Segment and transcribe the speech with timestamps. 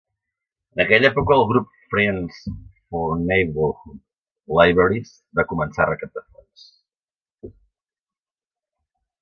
[0.75, 4.01] En aquella època el grup "Friends for Neighborhood
[4.61, 7.57] Libraries" va començar a recaptar fons.